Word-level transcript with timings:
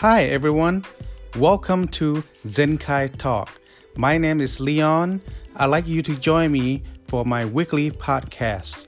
Hi, 0.00 0.26
everyone. 0.26 0.84
Welcome 1.34 1.88
to 1.88 2.22
Zenkai 2.46 3.18
Talk. 3.18 3.60
My 3.96 4.16
name 4.16 4.40
is 4.40 4.60
Leon. 4.60 5.20
I'd 5.56 5.66
like 5.66 5.88
you 5.88 6.02
to 6.02 6.14
join 6.14 6.52
me 6.52 6.84
for 7.08 7.24
my 7.24 7.44
weekly 7.44 7.90
podcast. 7.90 8.86